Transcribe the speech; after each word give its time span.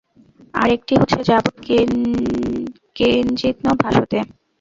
আর 0.53 0.69
একটি 0.77 0.93
হচ্ছে– 0.95 1.27
যাবৎ 1.29 1.55
কিঞ্চিন্ন 2.95 3.65
ভাষতে। 3.81 4.17